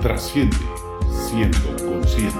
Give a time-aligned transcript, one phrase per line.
[0.00, 0.56] Trasciende
[1.10, 2.36] siendo consciente.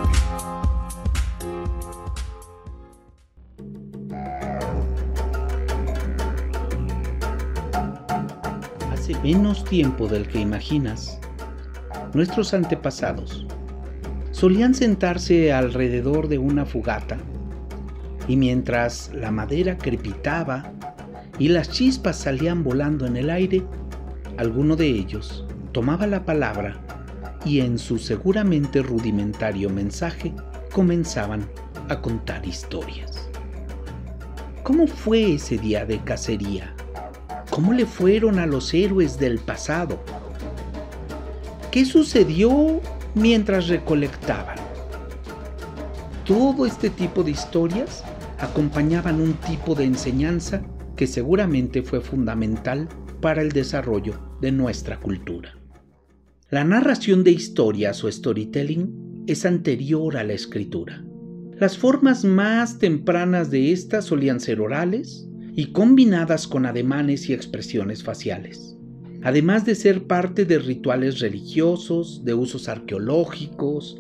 [8.93, 11.19] Hace menos tiempo del que imaginas,
[12.13, 13.47] nuestros antepasados
[14.33, 17.19] solían sentarse alrededor de una fogata
[18.29, 20.73] y mientras la madera crepitaba
[21.39, 23.63] y las chispas salían volando en el aire,
[24.37, 26.81] alguno de ellos tomaba la palabra
[27.45, 30.33] y en su seguramente rudimentario mensaje
[30.73, 31.49] comenzaban
[31.89, 33.29] a contar historias.
[34.63, 36.75] ¿Cómo fue ese día de cacería?
[37.51, 39.99] ¿Cómo le fueron a los héroes del pasado?
[41.71, 42.81] ¿Qué sucedió
[43.15, 44.57] mientras recolectaban?
[46.25, 48.05] Todo este tipo de historias
[48.39, 50.63] acompañaban un tipo de enseñanza
[50.97, 52.89] que seguramente fue fundamental
[53.21, 55.62] para el desarrollo de nuestra cultura.
[56.53, 61.03] La narración de historias o storytelling es anterior a la escritura.
[61.59, 68.05] Las formas más tempranas de esta solían ser orales y combinadas con ademanes y expresiones
[68.05, 68.77] faciales,
[69.23, 73.99] además de ser parte de rituales religiosos, de usos arqueológicos,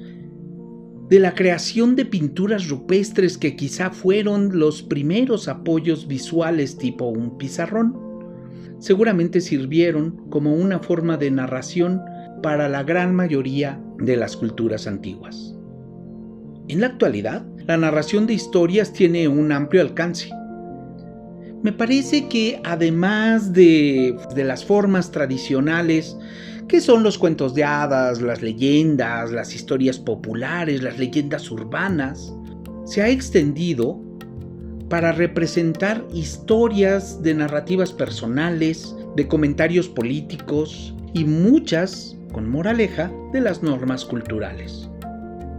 [1.09, 7.39] de la creación de pinturas rupestres que quizá fueron los primeros apoyos visuales tipo un
[7.39, 7.97] pizarrón.
[8.79, 12.03] Seguramente sirvieron como una forma de narración
[12.43, 15.55] para la gran mayoría de las culturas antiguas.
[16.69, 20.31] En la actualidad, la narración de historias tiene un amplio alcance.
[21.63, 26.17] Me parece que además de, de las formas tradicionales,
[26.67, 32.33] que son los cuentos de hadas, las leyendas, las historias populares, las leyendas urbanas,
[32.85, 34.01] se ha extendido
[34.89, 43.63] para representar historias de narrativas personales, de comentarios políticos y muchas con moraleja de las
[43.63, 44.89] normas culturales.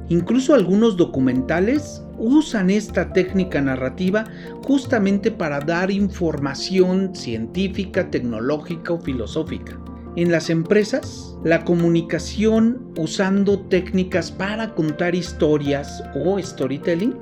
[0.10, 4.26] Incluso algunos documentales usan esta técnica narrativa
[4.64, 9.80] justamente para dar información científica, tecnológica o filosófica.
[10.16, 17.16] En las empresas, la comunicación usando técnicas para contar historias o storytelling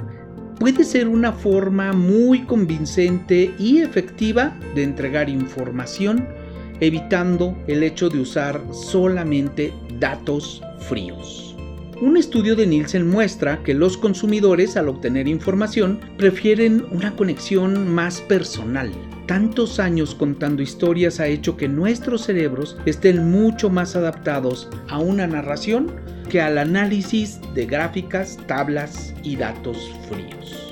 [0.59, 6.27] puede ser una forma muy convincente y efectiva de entregar información
[6.81, 11.55] evitando el hecho de usar solamente datos fríos.
[12.01, 18.21] Un estudio de Nielsen muestra que los consumidores al obtener información prefieren una conexión más
[18.21, 18.91] personal.
[19.27, 25.27] Tantos años contando historias ha hecho que nuestros cerebros estén mucho más adaptados a una
[25.27, 25.91] narración
[26.27, 29.77] que al análisis de gráficas, tablas y datos
[30.09, 30.70] fríos.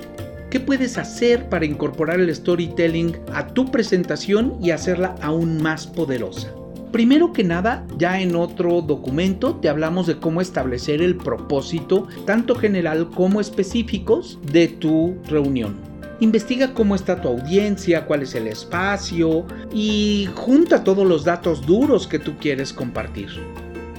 [0.49, 6.51] ¿Qué puedes hacer para incorporar el storytelling a tu presentación y hacerla aún más poderosa?
[6.91, 12.55] Primero que nada, ya en otro documento te hablamos de cómo establecer el propósito, tanto
[12.55, 15.77] general como específicos, de tu reunión.
[16.19, 22.07] Investiga cómo está tu audiencia, cuál es el espacio y junta todos los datos duros
[22.07, 23.29] que tú quieres compartir.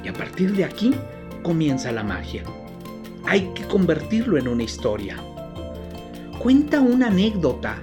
[0.04, 0.92] Y a partir de aquí
[1.44, 2.42] comienza la magia.
[3.24, 5.16] Hay que convertirlo en una historia.
[6.40, 7.82] Cuenta una anécdota,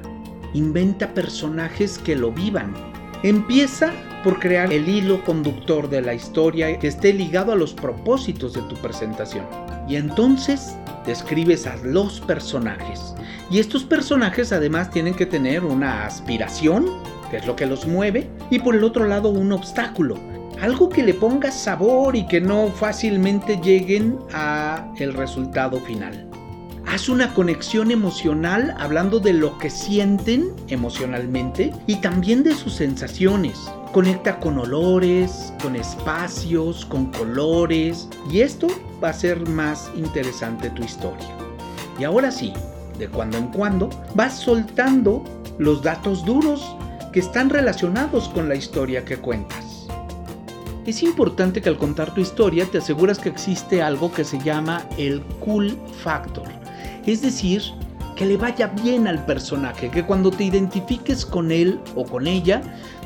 [0.56, 2.74] inventa personajes que lo vivan.
[3.22, 8.54] Empieza por crear el hilo conductor de la historia que esté ligado a los propósitos
[8.54, 9.46] de tu presentación.
[9.88, 10.76] Y entonces
[11.06, 13.14] describes a los personajes.
[13.52, 16.88] Y estos personajes además tienen que tener una aspiración,
[17.30, 20.18] que es lo que los mueve, y por el otro lado un obstáculo,
[20.60, 26.28] algo que le ponga sabor y que no fácilmente lleguen a el resultado final.
[26.90, 33.70] Haz una conexión emocional hablando de lo que sienten emocionalmente y también de sus sensaciones.
[33.92, 38.68] Conecta con olores, con espacios, con colores y esto
[39.04, 41.28] va a ser más interesante tu historia.
[42.00, 42.54] Y ahora sí,
[42.98, 45.26] de cuando en cuando vas soltando
[45.60, 46.74] los datos duros
[47.12, 49.88] que están relacionados con la historia que cuentas.
[50.86, 54.84] Es importante que al contar tu historia te aseguras que existe algo que se llama
[54.98, 56.48] el cool factor
[57.08, 57.64] es decir,
[58.16, 62.62] que le vaya bien al personaje, que cuando te identifiques con él o con ella,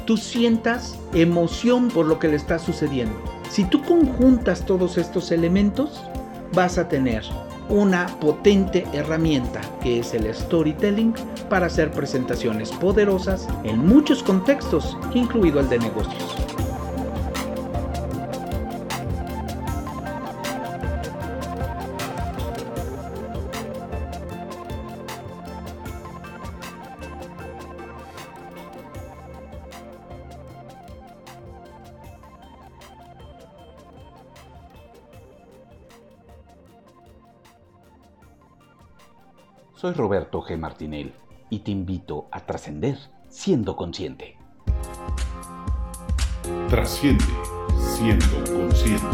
[0.05, 3.15] tú sientas emoción por lo que le está sucediendo.
[3.49, 6.01] Si tú conjuntas todos estos elementos,
[6.53, 7.23] vas a tener
[7.69, 11.13] una potente herramienta que es el storytelling
[11.49, 16.35] para hacer presentaciones poderosas en muchos contextos, incluido el de negocios.
[39.81, 40.59] Soy Roberto G.
[40.59, 41.11] Martinel
[41.49, 42.99] y te invito a trascender
[43.29, 44.37] siendo consciente.
[46.69, 47.25] Trasciende
[47.79, 49.07] siendo consciente.